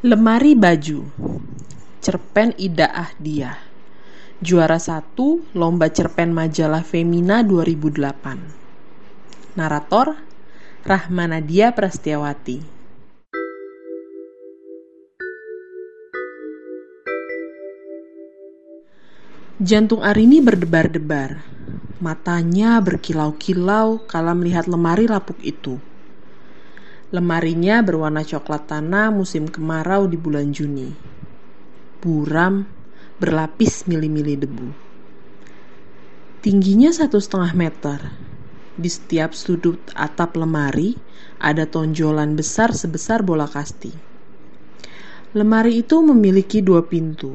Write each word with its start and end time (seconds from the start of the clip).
Lemari 0.00 0.56
baju. 0.56 1.04
Cerpen 2.00 2.56
Ida 2.56 2.88
Ahdiah. 2.88 3.60
Juara 4.40 4.80
satu 4.80 5.44
Lomba 5.52 5.92
Cerpen 5.92 6.32
Majalah 6.32 6.80
Femina 6.80 7.44
2008 7.44 9.60
Narator 9.60 10.16
Rahmanadia 10.88 11.76
Prastiawati. 11.76 12.64
Jantung 19.60 20.00
Arini 20.00 20.40
berdebar-debar. 20.40 21.44
Matanya 22.00 22.80
berkilau-kilau 22.80 24.08
kala 24.08 24.32
melihat 24.32 24.64
lemari 24.64 25.04
lapuk 25.04 25.36
itu 25.44 25.76
Lemarinya 27.10 27.82
berwarna 27.82 28.22
coklat 28.22 28.70
tanah 28.70 29.10
musim 29.10 29.50
kemarau 29.50 30.06
di 30.06 30.14
bulan 30.14 30.54
Juni. 30.54 30.94
Buram 31.98 32.62
berlapis 33.18 33.90
mili-mili 33.90 34.38
debu. 34.38 34.70
Tingginya 36.38 36.94
satu 36.94 37.18
setengah 37.18 37.50
meter. 37.58 37.98
Di 38.78 38.86
setiap 38.86 39.34
sudut 39.34 39.90
atap 39.98 40.38
lemari 40.38 40.94
ada 41.42 41.66
tonjolan 41.66 42.38
besar 42.38 42.70
sebesar 42.70 43.26
bola 43.26 43.50
kasti. 43.50 43.90
Lemari 45.34 45.82
itu 45.82 45.98
memiliki 46.06 46.62
dua 46.62 46.86
pintu. 46.86 47.34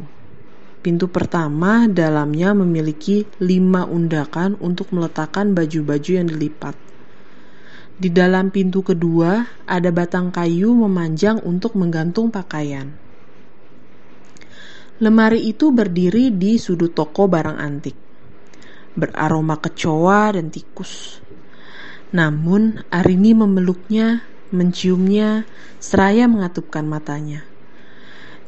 Pintu 0.79 1.11
pertama 1.11 1.91
dalamnya 1.91 2.55
memiliki 2.55 3.27
lima 3.43 3.83
undakan 3.83 4.55
untuk 4.63 4.95
meletakkan 4.95 5.51
baju-baju 5.51 6.11
yang 6.15 6.31
dilipat. 6.31 6.84
Di 7.95 8.11
dalam 8.11 8.51
pintu 8.51 8.83
kedua 8.83 9.63
ada 9.63 9.87
batang 9.87 10.27
kayu 10.27 10.75
memanjang 10.75 11.39
untuk 11.47 11.79
menggantung 11.79 12.27
pakaian. 12.27 12.91
Lemari 14.99 15.47
itu 15.47 15.71
berdiri 15.71 16.27
di 16.35 16.59
sudut 16.59 16.91
toko 16.91 17.31
barang 17.31 17.55
antik, 17.55 17.95
beraroma 18.99 19.63
kecoa 19.63 20.35
dan 20.35 20.51
tikus. 20.51 21.23
Namun 22.11 22.83
Arini 22.91 23.31
memeluknya, 23.31 24.27
menciumnya, 24.51 25.47
seraya 25.79 26.27
mengatupkan 26.27 26.83
matanya. 26.83 27.47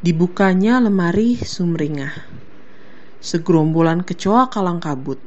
Dibukanya 0.03 0.83
lemari 0.83 1.39
sumringah. 1.39 2.11
Segerombolan 3.23 4.03
kecoa 4.03 4.51
kalang 4.51 4.83
kabut. 4.83 5.23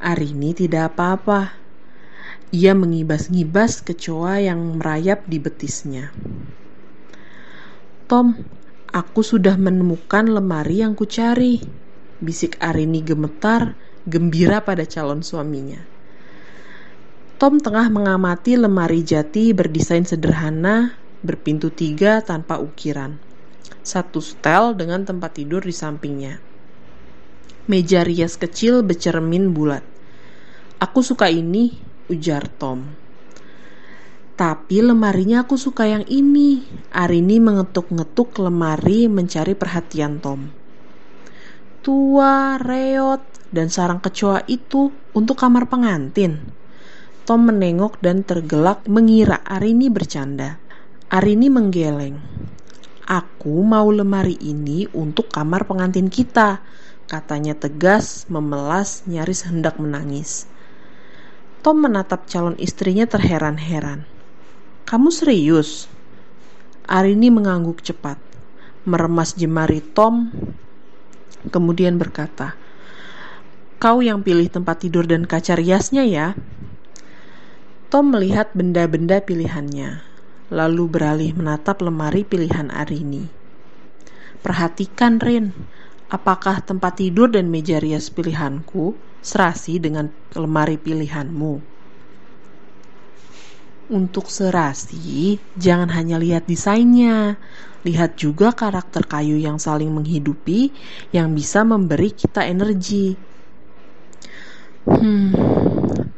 Arini 0.00 0.56
tidak 0.56 0.96
apa-apa 0.96 1.65
ia 2.54 2.78
mengibas-ngibas 2.78 3.82
kecoa 3.82 4.38
yang 4.38 4.78
merayap 4.78 5.26
di 5.26 5.42
betisnya. 5.42 6.14
Tom, 8.06 8.38
aku 8.94 9.20
sudah 9.26 9.58
menemukan 9.58 10.30
lemari 10.30 10.78
yang 10.86 10.94
kucari. 10.94 11.58
Bisik 12.22 12.54
Arini 12.62 13.02
gemetar, 13.02 13.74
gembira 14.06 14.62
pada 14.62 14.86
calon 14.86 15.26
suaminya. 15.26 15.82
Tom 17.36 17.60
tengah 17.60 17.92
mengamati 17.92 18.56
lemari 18.56 19.04
jati 19.04 19.52
berdesain 19.52 20.06
sederhana, 20.08 20.96
berpintu 21.20 21.68
tiga 21.68 22.24
tanpa 22.24 22.56
ukiran. 22.56 23.20
Satu 23.82 24.22
setel 24.22 24.72
dengan 24.72 25.04
tempat 25.04 25.36
tidur 25.36 25.60
di 25.60 25.74
sampingnya. 25.74 26.40
Meja 27.66 28.06
rias 28.06 28.38
kecil 28.38 28.86
bercermin 28.86 29.50
bulat. 29.50 29.82
Aku 30.78 31.02
suka 31.02 31.28
ini, 31.28 31.76
ujar 32.08 32.46
Tom. 32.60 33.06
Tapi 34.36 34.84
lemarinya 34.84 35.48
aku 35.48 35.56
suka 35.56 35.88
yang 35.88 36.04
ini. 36.12 36.60
Arini 36.92 37.40
mengetuk-ngetuk 37.40 38.36
lemari 38.44 39.08
mencari 39.08 39.56
perhatian 39.56 40.20
Tom. 40.20 40.52
Tua, 41.80 42.60
reot, 42.60 43.24
dan 43.48 43.72
sarang 43.72 44.04
kecoa 44.04 44.44
itu 44.44 44.92
untuk 45.16 45.40
kamar 45.40 45.72
pengantin. 45.72 46.52
Tom 47.24 47.48
menengok 47.48 47.96
dan 48.04 48.22
tergelak 48.22 48.84
mengira 48.86 49.40
Arini 49.40 49.88
bercanda. 49.88 50.60
Arini 51.08 51.48
menggeleng. 51.48 52.20
Aku 53.06 53.62
mau 53.62 53.86
lemari 53.88 54.34
ini 54.42 54.90
untuk 54.90 55.30
kamar 55.30 55.64
pengantin 55.70 56.10
kita, 56.10 56.58
katanya 57.06 57.54
tegas, 57.54 58.26
memelas, 58.26 59.06
nyaris 59.06 59.46
hendak 59.46 59.78
menangis. 59.78 60.50
Tom 61.66 61.82
menatap 61.82 62.30
calon 62.30 62.54
istrinya 62.62 63.10
terheran-heran. 63.10 64.06
Kamu 64.86 65.10
serius? 65.10 65.90
Arini 66.86 67.26
mengangguk 67.26 67.82
cepat, 67.82 68.22
meremas 68.86 69.34
jemari 69.34 69.82
Tom, 69.82 70.30
kemudian 71.50 71.98
berkata, 71.98 72.54
Kau 73.82 73.98
yang 73.98 74.22
pilih 74.22 74.46
tempat 74.46 74.86
tidur 74.86 75.10
dan 75.10 75.26
kaca 75.26 75.58
riasnya 75.58 76.06
ya? 76.06 76.38
Tom 77.90 78.14
melihat 78.14 78.54
benda-benda 78.54 79.18
pilihannya, 79.26 80.06
lalu 80.54 80.86
beralih 80.86 81.34
menatap 81.34 81.82
lemari 81.82 82.22
pilihan 82.22 82.70
Arini. 82.70 83.26
Perhatikan, 84.38 85.18
Rin, 85.18 85.50
apakah 86.06 86.62
tempat 86.62 87.02
tidur 87.02 87.30
dan 87.30 87.50
meja 87.50 87.82
rias 87.82 88.10
pilihanku 88.10 88.94
serasi 89.22 89.82
dengan 89.82 90.06
lemari 90.38 90.78
pilihanmu. 90.78 91.76
Untuk 93.86 94.26
serasi, 94.26 95.38
jangan 95.54 95.94
hanya 95.94 96.18
lihat 96.18 96.50
desainnya, 96.50 97.38
lihat 97.86 98.18
juga 98.18 98.50
karakter 98.50 99.06
kayu 99.06 99.38
yang 99.38 99.62
saling 99.62 99.90
menghidupi 99.94 100.74
yang 101.14 101.30
bisa 101.30 101.62
memberi 101.62 102.10
kita 102.10 102.42
energi. 102.42 103.14
Hmm, 104.86 105.30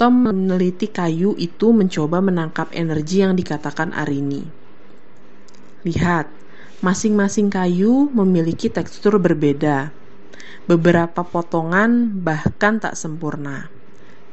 Tom 0.01 0.15
meneliti 0.25 0.89
kayu 0.89 1.37
itu 1.37 1.73
mencoba 1.73 2.25
menangkap 2.25 2.73
energi 2.73 3.21
yang 3.21 3.37
dikatakan 3.37 3.93
Arini. 3.93 4.41
Lihat, 5.85 6.27
masing-masing 6.79 7.51
kayu 7.51 8.07
memiliki 8.15 8.71
tekstur 8.71 9.19
berbeda 9.19 9.91
beberapa 10.69 11.25
potongan 11.25 12.23
bahkan 12.23 12.79
tak 12.79 12.95
sempurna. 12.95 13.73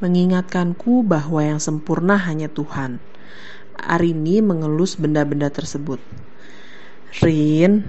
Mengingatkanku 0.04 1.00
bahwa 1.00 1.40
yang 1.40 1.56
sempurna 1.56 2.20
hanya 2.20 2.52
Tuhan. 2.52 3.00
Arini 3.80 4.44
mengelus 4.44 5.00
benda-benda 5.00 5.48
tersebut. 5.48 5.96
Rin, 7.24 7.88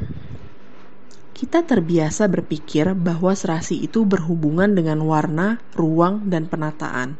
kita 1.36 1.68
terbiasa 1.68 2.32
berpikir 2.32 2.96
bahwa 2.96 3.36
serasi 3.36 3.84
itu 3.84 4.08
berhubungan 4.08 4.72
dengan 4.72 5.04
warna, 5.04 5.60
ruang, 5.76 6.32
dan 6.32 6.48
penataan. 6.48 7.20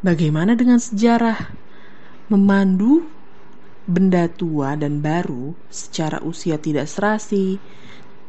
Bagaimana 0.00 0.56
dengan 0.56 0.80
sejarah? 0.80 1.36
Memandu 2.32 3.04
benda 3.90 4.30
tua 4.30 4.78
dan 4.78 5.02
baru 5.02 5.50
secara 5.66 6.22
usia 6.22 6.62
tidak 6.62 6.86
serasi, 6.86 7.58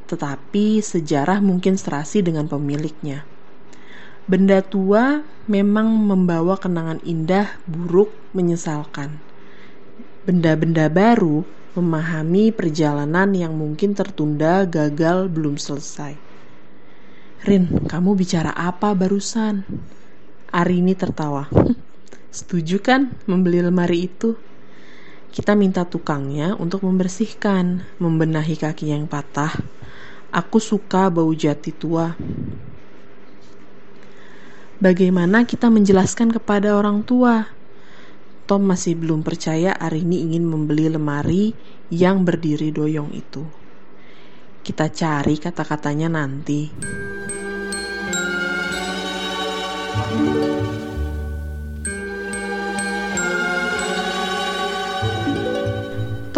tetapi 0.09 0.81
sejarah 0.81 1.37
mungkin 1.37 1.77
serasi 1.77 2.25
dengan 2.25 2.49
pemiliknya. 2.49 3.21
Benda 4.25 4.65
tua 4.65 5.21
memang 5.45 5.93
membawa 5.93 6.57
kenangan 6.57 6.97
indah, 7.05 7.61
buruk, 7.69 8.09
menyesalkan. 8.33 9.21
Benda-benda 10.25 10.89
baru 10.89 11.45
memahami 11.77 12.51
perjalanan 12.51 13.31
yang 13.31 13.55
mungkin 13.55 13.95
tertunda, 13.95 14.67
gagal, 14.67 15.31
belum 15.31 15.55
selesai. 15.55 16.17
Rin, 17.41 17.89
kamu 17.89 18.13
bicara 18.13 18.53
apa 18.53 18.93
barusan? 18.93 19.65
Arini 20.53 20.93
tertawa. 20.93 21.49
Setuju 22.37 22.77
kan 22.83 23.11
membeli 23.25 23.65
lemari 23.65 24.05
itu? 24.05 24.50
Kita 25.31 25.55
minta 25.55 25.87
tukangnya 25.87 26.59
untuk 26.59 26.83
membersihkan, 26.83 27.87
membenahi 28.03 28.59
kaki 28.59 28.91
yang 28.91 29.07
patah, 29.07 29.55
Aku 30.31 30.63
suka 30.63 31.11
bau 31.11 31.27
jati 31.35 31.75
tua. 31.75 32.15
Bagaimana 34.79 35.43
kita 35.43 35.67
menjelaskan 35.67 36.31
kepada 36.31 36.79
orang 36.79 37.03
tua? 37.03 37.51
Tom 38.47 38.63
masih 38.63 38.95
belum 38.95 39.27
percaya 39.27 39.75
Arini 39.75 40.23
ingin 40.23 40.47
membeli 40.47 40.87
lemari 40.87 41.51
yang 41.91 42.23
berdiri 42.23 42.71
doyong 42.71 43.11
itu. 43.11 43.43
Kita 44.63 44.87
cari 44.87 45.35
kata-katanya 45.35 46.07
nanti. 46.07 46.71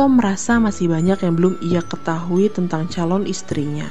Tom 0.03 0.19
merasa 0.19 0.59
masih 0.59 0.91
banyak 0.91 1.15
yang 1.15 1.31
belum 1.39 1.63
ia 1.63 1.79
ketahui 1.79 2.51
tentang 2.51 2.91
calon 2.91 3.23
istrinya. 3.23 3.88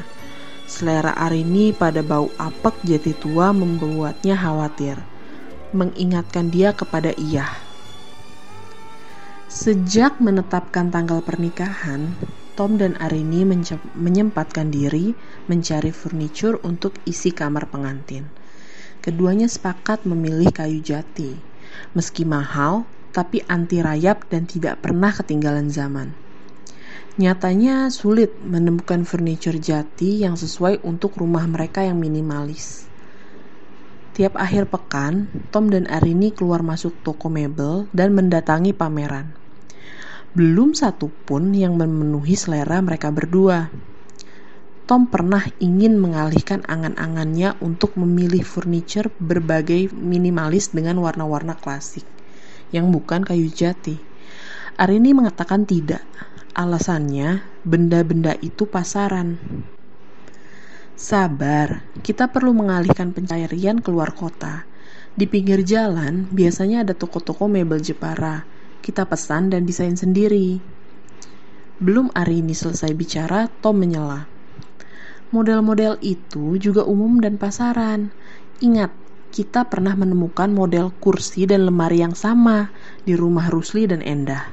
Selera 0.69 1.17
Arini 1.17 1.73
pada 1.73 2.05
bau 2.05 2.29
apek 2.37 2.85
jati 2.85 3.17
tua 3.17 3.57
membuatnya 3.57 4.37
khawatir, 4.37 5.01
mengingatkan 5.73 6.53
dia 6.53 6.77
kepada 6.77 7.17
ia. 7.17 7.49
Sejak 9.49 10.21
menetapkan 10.21 10.93
tanggal 10.93 11.25
pernikahan, 11.25 12.13
Tom 12.61 12.77
dan 12.77 12.93
Arini 13.01 13.49
menyempatkan 13.97 14.69
diri 14.69 15.17
mencari 15.49 15.97
furniture 15.97 16.61
untuk 16.61 16.93
isi 17.09 17.33
kamar 17.33 17.73
pengantin. 17.73 18.29
Keduanya 19.01 19.49
sepakat 19.49 20.05
memilih 20.05 20.53
kayu 20.53 20.85
jati. 20.85 21.33
Meski 21.97 22.29
mahal, 22.29 22.85
tapi 23.13 23.45
anti 23.47 23.85
rayap 23.85 24.27
dan 24.33 24.49
tidak 24.49 24.81
pernah 24.81 25.13
ketinggalan 25.13 25.69
zaman. 25.69 26.11
Nyatanya 27.21 27.93
sulit 27.93 28.33
menemukan 28.41 29.05
furniture 29.05 29.61
jati 29.61 30.25
yang 30.25 30.35
sesuai 30.35 30.81
untuk 30.83 31.21
rumah 31.21 31.45
mereka 31.45 31.85
yang 31.85 32.01
minimalis. 32.01 32.89
Tiap 34.17 34.37
akhir 34.37 34.73
pekan, 34.73 35.29
Tom 35.53 35.69
dan 35.69 35.85
Arini 35.93 36.33
keluar 36.33 36.65
masuk 36.65 36.97
toko 37.05 37.29
mebel 37.29 37.89
dan 37.93 38.17
mendatangi 38.17 38.73
pameran 38.73 39.43
belum 40.33 40.73
satu 40.73 41.13
pun 41.29 41.53
yang 41.53 41.77
memenuhi 41.77 42.33
selera 42.33 42.81
mereka 42.81 43.13
berdua. 43.13 43.69
Tom 44.89 45.05
pernah 45.05 45.45
ingin 45.61 46.01
mengalihkan 46.01 46.65
angan-angannya 46.65 47.61
untuk 47.61 48.01
memilih 48.01 48.41
furniture 48.41 49.13
berbagai 49.21 49.93
minimalis 49.93 50.73
dengan 50.73 51.05
warna-warna 51.05 51.53
klasik 51.53 52.09
yang 52.73 52.91
bukan 52.91 53.23
kayu 53.23 53.47
jati. 53.53 54.01
Arini 54.81 55.15
mengatakan 55.15 55.69
tidak. 55.69 56.03
Alasannya, 56.53 57.45
benda-benda 57.63 58.35
itu 58.43 58.67
pasaran. 58.67 59.39
Sabar, 60.99 61.87
kita 62.03 62.29
perlu 62.29 62.53
mengalihkan 62.53 63.15
pencarian 63.15 63.79
keluar 63.79 64.13
kota. 64.13 64.65
Di 65.13 65.29
pinggir 65.29 65.63
jalan, 65.63 66.29
biasanya 66.33 66.85
ada 66.89 66.93
toko-toko 66.97 67.49
mebel 67.49 67.81
Jepara 67.81 68.45
kita 68.83 69.07
pesan 69.07 69.55
dan 69.55 69.63
desain 69.63 69.95
sendiri. 69.95 70.59
Belum 71.79 72.11
Arini 72.19 72.53
selesai 72.53 72.91
bicara, 72.99 73.47
Tom 73.63 73.79
menyela. 73.79 74.27
Model-model 75.31 76.03
itu 76.05 76.59
juga 76.59 76.85
umum 76.85 77.23
dan 77.23 77.39
pasaran. 77.39 78.11
Ingat, 78.59 78.91
kita 79.33 79.65
pernah 79.65 79.97
menemukan 79.97 80.53
model 80.53 80.93
kursi 81.01 81.49
dan 81.49 81.65
lemari 81.65 82.05
yang 82.05 82.13
sama 82.13 82.69
di 83.09 83.17
rumah 83.17 83.49
Rusli 83.49 83.89
dan 83.89 84.05
Endah. 84.05 84.53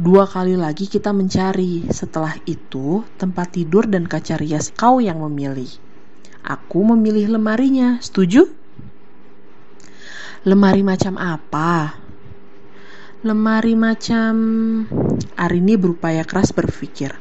Dua 0.00 0.24
kali 0.24 0.56
lagi 0.56 0.88
kita 0.88 1.12
mencari. 1.12 1.84
Setelah 1.92 2.40
itu, 2.48 3.04
tempat 3.20 3.52
tidur 3.52 3.84
dan 3.84 4.08
kaca 4.08 4.40
rias 4.40 4.72
kau 4.72 5.04
yang 5.04 5.20
memilih. 5.20 5.68
Aku 6.40 6.80
memilih 6.88 7.36
lemarinya. 7.36 8.00
Setuju? 8.00 8.48
Lemari 10.48 10.80
macam 10.80 11.20
apa? 11.20 12.00
Lemari 13.20 13.76
macam 13.76 14.32
Arini 15.36 15.76
berupaya 15.76 16.24
keras 16.24 16.56
berpikir. 16.56 17.12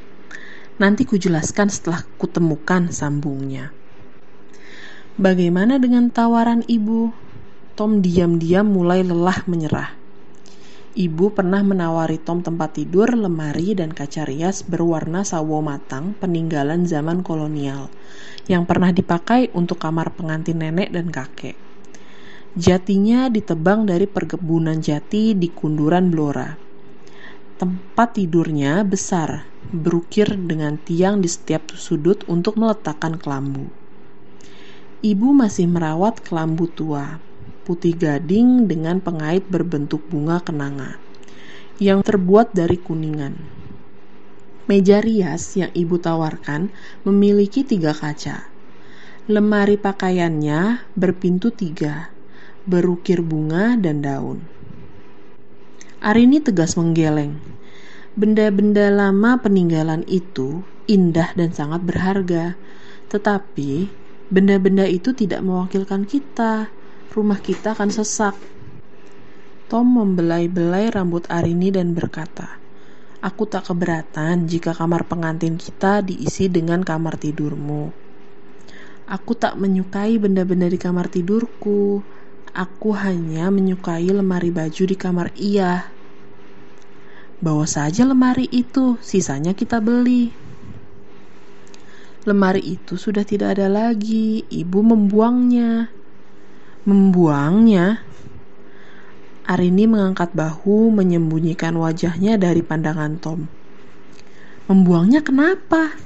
Nanti 0.80 1.04
kujelaskan 1.04 1.68
setelah 1.68 2.08
kutemukan 2.16 2.90
sambungnya. 2.96 3.76
Bagaimana 5.20 5.76
dengan 5.76 6.08
tawaran 6.08 6.64
ibu? 6.72 7.12
Tom 7.76 8.00
diam-diam 8.00 8.64
mulai 8.64 9.04
lelah 9.04 9.44
menyerah. 9.44 9.92
Ibu 10.96 11.36
pernah 11.36 11.60
menawari 11.68 12.16
Tom 12.16 12.40
tempat 12.40 12.80
tidur, 12.80 13.12
lemari, 13.12 13.76
dan 13.76 13.92
kaca 13.92 14.24
rias 14.24 14.64
berwarna 14.64 15.28
sawo 15.28 15.60
matang 15.60 16.16
peninggalan 16.16 16.88
zaman 16.88 17.28
kolonial 17.28 17.92
yang 18.48 18.64
pernah 18.64 18.96
dipakai 18.96 19.52
untuk 19.52 19.84
kamar 19.84 20.16
pengantin 20.16 20.64
nenek 20.64 20.96
dan 20.96 21.12
kakek. 21.12 21.60
Jatinya 22.56 23.28
ditebang 23.28 23.84
dari 23.84 24.08
perkebunan 24.08 24.80
jati 24.80 25.36
di 25.36 25.52
Kunduran 25.52 26.08
Blora. 26.08 26.56
Tempat 27.60 28.16
tidurnya 28.16 28.88
besar, 28.88 29.44
berukir 29.76 30.40
dengan 30.40 30.80
tiang 30.80 31.20
di 31.20 31.28
setiap 31.28 31.76
sudut 31.76 32.24
untuk 32.32 32.56
meletakkan 32.56 33.20
kelambu. 33.20 33.81
Ibu 35.02 35.34
masih 35.34 35.66
merawat 35.66 36.22
kelambu 36.22 36.70
tua, 36.70 37.18
putih 37.66 37.98
gading 37.98 38.70
dengan 38.70 39.02
pengait 39.02 39.42
berbentuk 39.50 39.98
bunga 40.14 40.38
kenanga, 40.46 41.02
yang 41.82 42.06
terbuat 42.06 42.54
dari 42.54 42.78
kuningan. 42.78 43.34
Meja 44.70 45.02
rias 45.02 45.58
yang 45.58 45.74
ibu 45.74 45.98
tawarkan 45.98 46.70
memiliki 47.02 47.66
tiga 47.66 47.98
kaca. 47.98 48.46
Lemari 49.26 49.82
pakaiannya 49.82 50.94
berpintu 50.94 51.50
tiga, 51.50 52.14
berukir 52.70 53.26
bunga 53.26 53.74
dan 53.82 54.06
daun. 54.06 54.38
Arini 55.98 56.46
tegas 56.46 56.78
menggeleng. 56.78 57.42
Benda-benda 58.14 58.94
lama 58.94 59.42
peninggalan 59.42 60.06
itu 60.06 60.62
indah 60.86 61.34
dan 61.34 61.50
sangat 61.50 61.82
berharga, 61.90 62.54
tetapi 63.10 63.90
benda-benda 64.32 64.88
itu 64.88 65.12
tidak 65.12 65.44
mewakilkan 65.44 66.08
kita. 66.08 66.72
Rumah 67.12 67.40
kita 67.44 67.76
akan 67.76 67.92
sesak. 67.92 68.40
Tom 69.68 69.86
membelai-belai 69.92 70.88
rambut 70.90 71.28
Arini 71.28 71.70
dan 71.70 71.92
berkata, 71.92 72.58
Aku 73.22 73.46
tak 73.46 73.70
keberatan 73.70 74.50
jika 74.50 74.74
kamar 74.74 75.06
pengantin 75.06 75.54
kita 75.54 76.02
diisi 76.02 76.50
dengan 76.50 76.82
kamar 76.82 77.22
tidurmu. 77.22 77.94
Aku 79.06 79.38
tak 79.38 79.60
menyukai 79.62 80.18
benda-benda 80.18 80.66
di 80.66 80.80
kamar 80.82 81.06
tidurku. 81.12 82.02
Aku 82.56 82.90
hanya 82.98 83.54
menyukai 83.54 84.10
lemari 84.10 84.50
baju 84.50 84.84
di 84.90 84.96
kamar 84.98 85.30
Iya. 85.38 85.86
Bawa 87.38 87.70
saja 87.70 88.10
lemari 88.10 88.50
itu, 88.50 88.98
sisanya 89.06 89.54
kita 89.54 89.78
beli. 89.78 90.41
Lemari 92.22 92.62
itu 92.78 93.02
sudah 93.02 93.26
tidak 93.26 93.58
ada 93.58 93.66
lagi. 93.66 94.46
Ibu 94.46 94.80
membuangnya. 94.86 95.90
Membuangnya? 96.86 98.06
Arini 99.50 99.90
mengangkat 99.90 100.30
bahu, 100.38 100.94
menyembunyikan 100.94 101.74
wajahnya 101.82 102.38
dari 102.38 102.62
pandangan 102.62 103.18
Tom. 103.18 103.50
Membuangnya 104.70 105.26
kenapa? 105.26 105.98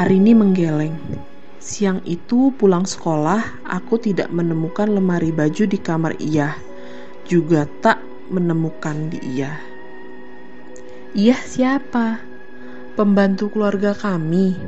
Arini 0.00 0.32
menggeleng. 0.32 1.09
Siang 1.70 2.02
itu 2.02 2.50
pulang 2.58 2.82
sekolah, 2.82 3.62
aku 3.62 4.02
tidak 4.02 4.26
menemukan 4.34 4.90
lemari 4.90 5.30
baju 5.30 5.70
di 5.70 5.78
kamar 5.78 6.18
Iya. 6.18 6.58
Juga 7.22 7.62
tak 7.78 8.02
menemukan 8.26 9.06
di 9.06 9.38
Iya. 9.38 9.54
Iya 11.14 11.38
siapa? 11.38 12.18
Pembantu 12.98 13.54
keluarga 13.54 13.94
kami. 13.94 14.58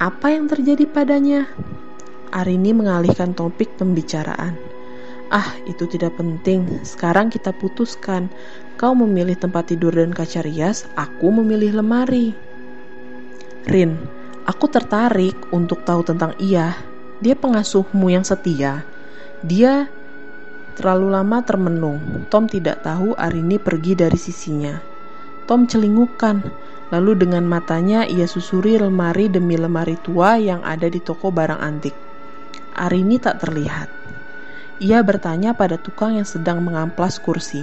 Apa 0.00 0.32
yang 0.32 0.48
terjadi 0.48 0.88
padanya? 0.88 1.52
Arini 2.32 2.72
mengalihkan 2.72 3.36
topik 3.36 3.76
pembicaraan. 3.76 4.56
Ah, 5.28 5.52
itu 5.68 5.84
tidak 5.84 6.16
penting. 6.16 6.80
Sekarang 6.80 7.28
kita 7.28 7.52
putuskan. 7.52 8.32
Kau 8.80 8.96
memilih 8.96 9.36
tempat 9.36 9.68
tidur 9.68 9.92
dan 9.92 10.16
kaca 10.16 10.40
rias, 10.48 10.88
aku 10.96 11.28
memilih 11.28 11.76
lemari. 11.76 12.32
Rin, 13.68 14.23
aku 14.44 14.68
tertarik 14.68 15.36
untuk 15.50 15.82
tahu 15.82 16.04
tentang 16.04 16.36
ia. 16.36 16.76
Dia 17.24 17.34
pengasuhmu 17.36 18.12
yang 18.12 18.24
setia. 18.24 18.84
Dia 19.40 19.88
terlalu 20.76 21.12
lama 21.12 21.40
termenung. 21.40 22.28
Tom 22.28 22.44
tidak 22.44 22.84
tahu 22.84 23.16
Arini 23.16 23.56
pergi 23.56 23.96
dari 23.96 24.18
sisinya. 24.20 24.76
Tom 25.44 25.68
celingukan, 25.68 26.40
lalu 26.92 27.24
dengan 27.24 27.44
matanya 27.44 28.04
ia 28.04 28.24
susuri 28.28 28.76
lemari 28.80 29.28
demi 29.28 29.56
lemari 29.56 29.96
tua 30.00 30.40
yang 30.40 30.60
ada 30.64 30.88
di 30.88 31.00
toko 31.00 31.28
barang 31.32 31.60
antik. 31.60 31.96
Arini 32.76 33.20
tak 33.20 33.44
terlihat. 33.44 33.88
Ia 34.82 35.00
bertanya 35.06 35.54
pada 35.54 35.78
tukang 35.78 36.18
yang 36.18 36.26
sedang 36.26 36.60
mengamplas 36.60 37.22
kursi. 37.22 37.62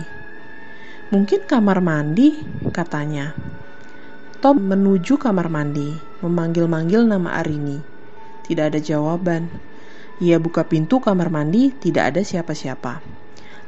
Mungkin 1.12 1.44
kamar 1.44 1.84
mandi, 1.84 2.40
katanya. 2.72 3.36
Tom 4.40 4.64
menuju 4.64 5.20
kamar 5.20 5.52
mandi, 5.52 6.11
memanggil-manggil 6.22 7.10
nama 7.10 7.42
Arini. 7.42 7.82
Tidak 8.46 8.74
ada 8.74 8.78
jawaban. 8.78 9.50
Ia 10.22 10.38
buka 10.38 10.70
pintu 10.70 11.01
kamar 11.01 11.34
mandi, 11.34 11.74
tidak 11.74 12.13
ada 12.13 12.22
siapa-siapa. 12.22 13.01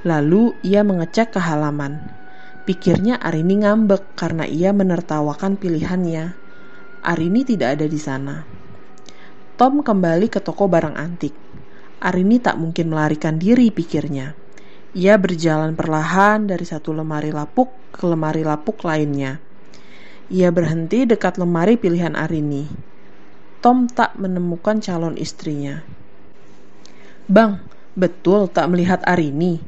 Lalu 0.05 0.53
ia 0.61 0.85
mengecek 0.85 1.33
ke 1.33 1.39
halaman. 1.41 1.97
Pikirnya 2.63 3.17
Arini 3.17 3.65
ngambek 3.65 4.13
karena 4.13 4.45
ia 4.45 4.69
menertawakan 4.69 5.57
pilihannya. 5.57 6.37
Arini 7.03 7.41
tidak 7.43 7.81
ada 7.81 7.85
di 7.89 7.99
sana. 7.99 8.45
Tom 9.57 9.81
kembali 9.81 10.29
ke 10.29 10.39
toko 10.39 10.69
barang 10.69 10.93
antik. 10.93 11.33
Arini 11.99 12.37
tak 12.37 12.61
mungkin 12.61 12.93
melarikan 12.93 13.41
diri, 13.41 13.73
pikirnya. 13.73 14.37
Ia 14.93 15.17
berjalan 15.17 15.73
perlahan 15.73 16.45
dari 16.45 16.63
satu 16.69 16.93
lemari 16.93 17.33
lapuk 17.33 17.73
ke 17.89 18.05
lemari 18.05 18.45
lapuk 18.45 18.85
lainnya 18.85 19.52
ia 20.31 20.51
berhenti 20.51 21.07
dekat 21.07 21.39
lemari 21.39 21.75
pilihan 21.75 22.15
Arini. 22.15 22.67
Tom 23.63 23.87
tak 23.87 24.19
menemukan 24.19 24.83
calon 24.83 25.15
istrinya. 25.15 25.83
Bang, 27.31 27.63
betul 27.95 28.51
tak 28.51 28.67
melihat 28.67 28.99
Arini. 29.07 29.63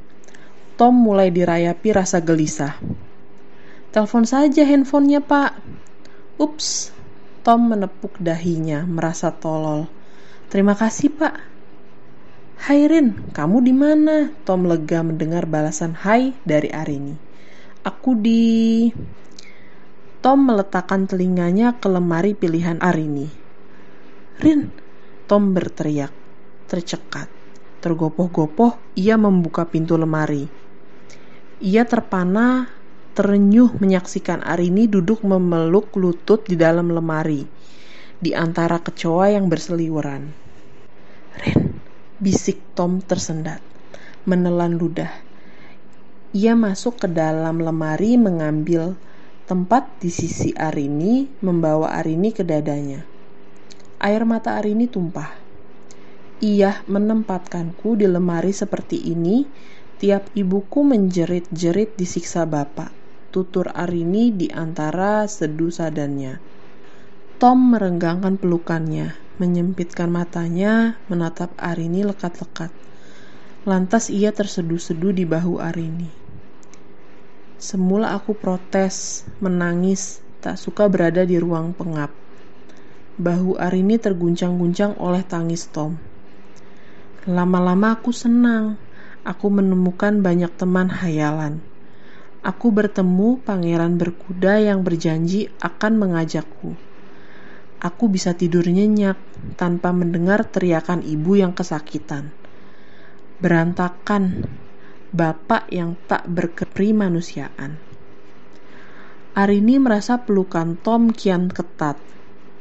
Tom 0.75 0.99
mulai 0.99 1.31
dirayapi 1.31 1.89
rasa 1.95 2.19
gelisah. 2.19 2.75
Telepon 3.95 4.27
saja 4.27 4.67
handphonenya, 4.67 5.23
Pak. 5.23 5.55
Ups, 6.35 6.91
Tom 7.47 7.71
menepuk 7.71 8.19
dahinya, 8.19 8.83
merasa 8.83 9.31
tolol. 9.31 9.87
Terima 10.51 10.75
kasih, 10.75 11.15
Pak. 11.15 11.35
Hai 12.67 12.91
Rin, 12.91 13.31
kamu 13.31 13.63
di 13.63 13.71
mana? 13.71 14.35
Tom 14.43 14.67
lega 14.67 14.99
mendengar 14.99 15.47
balasan 15.47 15.95
hai 15.95 16.35
dari 16.43 16.67
Arini. 16.75 17.15
Aku 17.87 18.19
di... 18.19 18.89
Tom 20.25 20.49
meletakkan 20.49 21.05
telinganya 21.05 21.77
ke 21.77 21.85
lemari 21.85 22.33
pilihan 22.33 22.81
Arini. 22.81 23.29
Rin, 24.41 24.73
Tom 25.29 25.53
berteriak, 25.53 26.09
tercekat. 26.65 27.29
Tergopoh-gopoh, 27.77 28.73
ia 28.97 29.21
membuka 29.21 29.69
pintu 29.69 30.01
lemari. 30.01 30.49
Ia 31.61 31.85
terpana 31.85 32.73
terenyuh 33.13 33.77
menyaksikan 33.77 34.41
Arini 34.41 34.89
duduk 34.89 35.21
memeluk 35.21 35.93
lutut 35.93 36.41
di 36.49 36.57
dalam 36.57 36.89
lemari, 36.89 37.45
di 38.17 38.33
antara 38.33 38.81
kecoa 38.81 39.29
yang 39.29 39.45
berseliweran. 39.45 40.33
Ren, 41.37 41.77
bisik 42.17 42.73
Tom 42.73 42.97
tersendat, 42.97 43.61
menelan 44.25 44.73
ludah. 44.73 45.21
Ia 46.33 46.57
masuk 46.57 47.05
ke 47.05 47.13
dalam 47.13 47.61
lemari 47.61 48.17
mengambil 48.17 48.97
tempat 49.45 50.01
di 50.01 50.09
sisi 50.09 50.51
Arini, 50.57 51.29
membawa 51.45 51.93
Arini 51.97 52.33
ke 52.33 52.41
dadanya. 52.41 53.05
Air 54.01 54.25
mata 54.25 54.57
Arini 54.57 54.89
tumpah. 54.89 55.31
Ia 56.41 56.83
menempatkanku 56.89 57.97
di 58.01 58.05
lemari 58.09 58.51
seperti 58.51 59.09
ini 59.09 59.47
tiap 60.01 60.27
ibuku 60.35 60.83
menjerit-jerit 60.83 61.95
disiksa 61.95 62.43
bapak 62.43 63.05
tutur 63.35 63.67
Arini 63.75 64.31
di 64.31 64.47
antara 64.47 65.27
sedu 65.27 65.67
sadannya. 65.67 66.39
Tom 67.35 67.75
merenggangkan 67.75 68.39
pelukannya, 68.39 69.11
menyempitkan 69.43 70.07
matanya, 70.07 70.95
menatap 71.11 71.51
Arini 71.59 72.07
lekat-lekat. 72.07 72.71
Lantas 73.67 74.07
ia 74.07 74.31
terseduh-seduh 74.31 75.11
di 75.11 75.27
bahu 75.27 75.59
Arini. 75.59 76.24
Semula 77.65 78.13
aku 78.13 78.37
protes, 78.37 79.25
menangis, 79.41 80.21
tak 80.37 80.61
suka 80.61 80.85
berada 80.85 81.25
di 81.25 81.41
ruang 81.41 81.73
pengap. 81.73 82.13
Bahu 83.17 83.57
Arini 83.57 83.97
terguncang-guncang 83.97 85.01
oleh 85.01 85.25
tangis 85.25 85.65
Tom. 85.73 85.97
Lama-lama 87.25 87.97
aku 87.97 88.13
senang. 88.13 88.77
Aku 89.25 89.49
menemukan 89.49 90.21
banyak 90.21 90.53
teman 90.53 90.93
hayalan 90.93 91.57
aku 92.45 92.69
bertemu 92.69 93.41
pangeran 93.41 93.97
berkuda 93.97 94.61
yang 94.61 94.85
berjanji 94.85 95.49
akan 95.57 95.97
mengajakku. 95.97 96.77
Aku 97.81 98.05
bisa 98.05 98.37
tidur 98.37 98.69
nyenyak 98.69 99.17
tanpa 99.57 99.89
mendengar 99.89 100.45
teriakan 100.45 101.01
ibu 101.01 101.41
yang 101.41 101.57
kesakitan. 101.57 102.29
Berantakan, 103.41 104.45
bapak 105.15 105.71
yang 105.71 105.95
tak 106.11 106.27
berkepri 106.27 106.91
manusiaan. 106.91 107.79
Arini 109.31 109.79
merasa 109.79 110.19
pelukan 110.19 110.75
Tom 110.75 111.15
kian 111.15 111.47
ketat, 111.47 111.95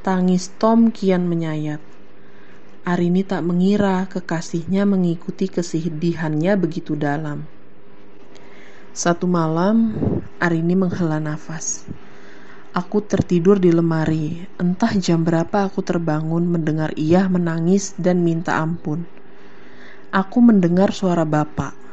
tangis 0.06 0.54
Tom 0.54 0.94
kian 0.94 1.26
menyayat. 1.26 1.82
Arini 2.86 3.26
tak 3.26 3.42
mengira 3.42 4.06
kekasihnya 4.06 4.86
mengikuti 4.86 5.50
kesedihannya 5.50 6.54
begitu 6.54 6.94
dalam. 6.94 7.42
Satu 8.94 9.26
malam, 9.26 9.90
Arini 10.38 10.78
menghela 10.78 11.18
nafas. 11.18 11.82
Aku 12.70 13.02
tertidur 13.02 13.58
di 13.58 13.74
lemari. 13.74 14.46
Entah 14.62 14.94
jam 14.94 15.26
berapa 15.26 15.66
aku 15.66 15.82
terbangun 15.82 16.46
mendengar 16.46 16.94
ia 16.94 17.26
menangis 17.26 17.98
dan 17.98 18.22
minta 18.22 18.62
ampun. 18.62 19.06
Aku 20.14 20.38
mendengar 20.38 20.94
suara 20.94 21.26
bapak. 21.26 21.83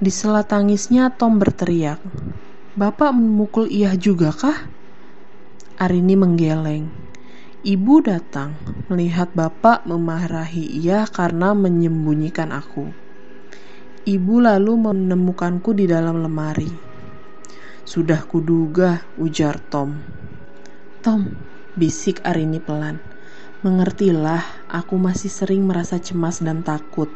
Di 0.00 0.08
sela 0.08 0.40
tangisnya 0.48 1.12
Tom 1.12 1.36
berteriak. 1.36 2.00
Bapak 2.72 3.12
memukul 3.12 3.68
ia 3.68 3.92
juga 4.00 4.32
kah? 4.32 4.56
Arini 5.76 6.16
menggeleng. 6.16 6.88
Ibu 7.60 8.00
datang 8.00 8.56
melihat 8.88 9.28
bapak 9.36 9.84
memarahi 9.84 10.64
ia 10.80 11.04
karena 11.04 11.52
menyembunyikan 11.52 12.48
aku. 12.48 12.88
Ibu 14.08 14.40
lalu 14.40 14.88
menemukanku 14.88 15.76
di 15.76 15.84
dalam 15.84 16.24
lemari. 16.24 16.72
Sudah 17.84 18.24
kuduga, 18.24 19.04
ujar 19.20 19.60
Tom. 19.68 20.00
Tom, 21.04 21.28
bisik 21.76 22.24
Arini 22.24 22.56
pelan. 22.56 22.96
Mengertilah, 23.60 24.64
aku 24.72 24.96
masih 24.96 25.28
sering 25.28 25.68
merasa 25.68 26.00
cemas 26.00 26.40
dan 26.40 26.64
takut. 26.64 27.12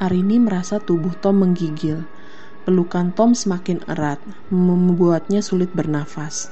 Arini 0.00 0.40
merasa 0.40 0.80
tubuh 0.80 1.12
Tom 1.12 1.44
menggigil. 1.44 2.08
Pelukan 2.64 3.12
Tom 3.12 3.36
semakin 3.36 3.84
erat, 3.84 4.24
membuatnya 4.48 5.44
sulit 5.44 5.76
bernafas. 5.76 6.48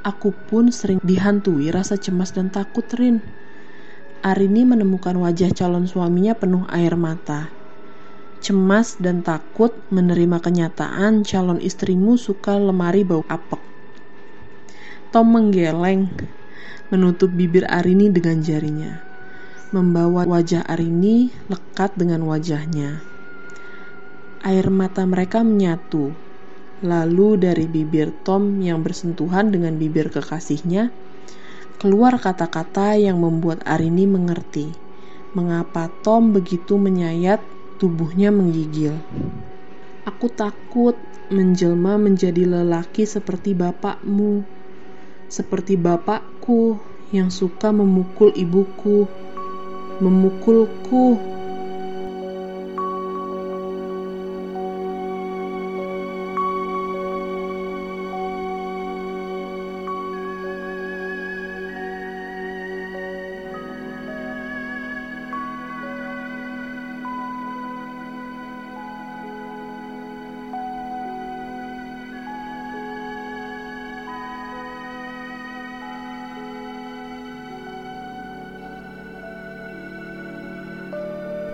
Aku 0.00 0.32
pun 0.48 0.72
sering 0.72 1.04
dihantui 1.04 1.68
rasa 1.68 2.00
cemas 2.00 2.32
dan 2.32 2.48
takut, 2.48 2.88
Rin. 2.96 3.20
Arini 4.24 4.64
menemukan 4.64 5.20
wajah 5.20 5.52
calon 5.52 5.84
suaminya 5.84 6.32
penuh 6.32 6.64
air 6.72 6.96
mata 6.96 7.52
cemas 8.44 9.00
dan 9.00 9.24
takut 9.24 9.72
menerima 9.88 10.36
kenyataan 10.36 11.24
calon 11.24 11.56
istrimu 11.64 12.20
suka 12.20 12.60
lemari 12.60 13.00
bau 13.00 13.24
apek. 13.24 13.64
Tom 15.08 15.32
menggeleng, 15.32 16.12
menutup 16.92 17.32
bibir 17.32 17.64
Arini 17.64 18.12
dengan 18.12 18.44
jarinya, 18.44 19.03
membawa 19.74 20.22
wajah 20.22 20.62
Arini 20.62 21.34
lekat 21.50 21.98
dengan 21.98 22.22
wajahnya. 22.30 23.02
Air 24.46 24.70
mata 24.70 25.02
mereka 25.02 25.42
menyatu, 25.42 26.14
lalu 26.78 27.42
dari 27.42 27.66
bibir 27.66 28.14
Tom 28.22 28.62
yang 28.62 28.86
bersentuhan 28.86 29.50
dengan 29.50 29.74
bibir 29.74 30.14
kekasihnya, 30.14 30.94
keluar 31.82 32.22
kata-kata 32.22 32.94
yang 32.94 33.18
membuat 33.18 33.66
Arini 33.66 34.06
mengerti 34.06 34.70
mengapa 35.34 35.90
Tom 36.06 36.30
begitu 36.30 36.78
menyayat 36.78 37.42
Tubuhnya 37.74 38.30
menggigil. 38.30 38.94
Aku 40.06 40.30
takut 40.30 40.94
menjelma 41.26 41.98
menjadi 41.98 42.46
lelaki 42.46 43.02
seperti 43.02 43.50
bapakmu, 43.50 44.46
seperti 45.26 45.74
bapakku 45.74 46.78
yang 47.10 47.34
suka 47.34 47.74
memukul 47.74 48.30
ibuku, 48.38 49.10
memukulku 50.00 51.18